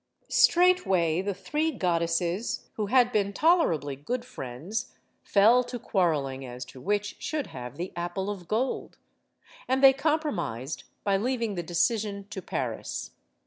[0.29, 6.81] Straightway, the three goddesses, who had been tolerably good friends, fell to quarreling as to
[6.81, 8.97] which should have the apple of gold.
[9.67, 13.11] And they compromised by leaving the decision to Paris.